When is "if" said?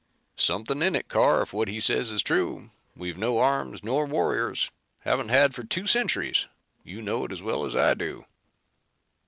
1.43-1.53